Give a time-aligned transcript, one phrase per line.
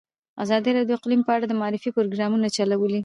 [0.43, 2.99] ازادي راډیو د اقلیم په اړه د معارفې پروګرامونه چلولي.